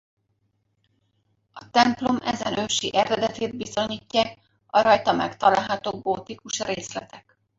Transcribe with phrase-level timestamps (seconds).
[1.53, 7.39] A templom ezen ősi eredetét bizonyítják a rajta megtalálható gótikus részletek.